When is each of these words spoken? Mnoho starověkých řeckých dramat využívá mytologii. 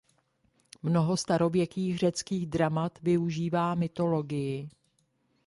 Mnoho 0.83 1.17
starověkých 1.17 1.97
řeckých 1.97 2.45
dramat 2.47 2.99
využívá 3.01 3.75
mytologii. 3.75 4.69